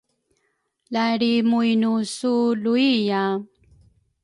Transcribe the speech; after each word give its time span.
La 0.93 1.03
lri 1.19 1.29
mu 1.49 1.59
inu 1.73 1.93
su 2.15 2.33
luiya? 2.63 3.23